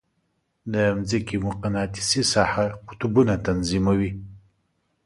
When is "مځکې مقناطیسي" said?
0.95-2.21